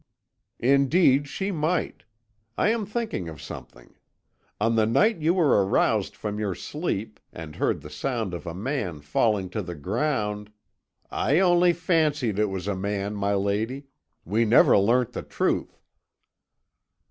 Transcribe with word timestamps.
"Indeed 0.57 1.27
she 1.27 1.51
might. 1.51 2.05
I 2.57 2.69
am 2.69 2.87
thinking 2.87 3.29
of 3.29 3.39
something. 3.39 3.93
On 4.59 4.75
the 4.75 4.87
night 4.87 5.17
you 5.21 5.35
were 5.35 5.63
aroused 5.63 6.15
from 6.15 6.39
your 6.39 6.55
sleep, 6.55 7.19
and 7.31 7.55
heard 7.57 7.81
the 7.81 7.89
sound 7.91 8.33
of 8.33 8.47
a 8.47 8.55
man 8.55 9.01
falling 9.01 9.47
to 9.51 9.61
the 9.61 9.75
ground" 9.75 10.51
"I 11.11 11.37
only 11.37 11.71
fancied 11.73 12.39
it 12.39 12.49
was 12.49 12.67
a 12.67 12.75
man, 12.75 13.13
my 13.13 13.35
lady; 13.35 13.89
we 14.25 14.43
never 14.43 14.75
learnt 14.75 15.13
the 15.13 15.21
truth." 15.21 15.79